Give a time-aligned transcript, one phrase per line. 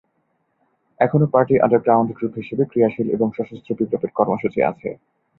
[0.99, 4.89] এখনো party underground group হিসেবে ক্রিয়াশীল এবং সশস্ত্র বিপ্লবের কর্মসূচি আছে।